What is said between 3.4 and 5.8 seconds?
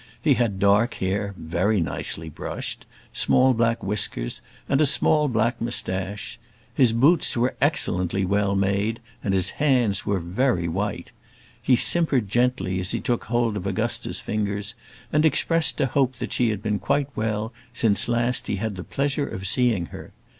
black whiskers, and a small black